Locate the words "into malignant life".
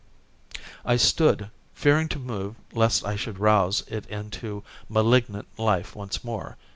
4.07-5.95